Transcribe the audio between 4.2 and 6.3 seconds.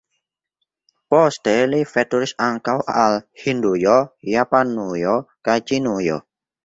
Japanujo kaj Ĉinujo.